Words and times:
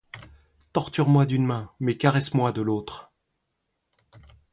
Torture-moi 0.73 1.27
d'une 1.27 1.45
main, 1.45 1.69
mais 1.79 1.95
caresse-moi 1.95 2.51
de 2.53 2.63
l'autre! 2.63 3.11